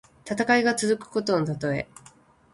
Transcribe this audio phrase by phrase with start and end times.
[0.25, 1.87] 戦いが続くことのたとえ。